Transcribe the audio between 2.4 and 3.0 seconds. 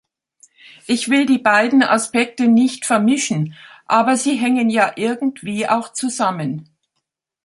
nicht